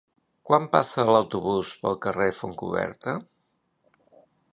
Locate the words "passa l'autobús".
0.75-1.69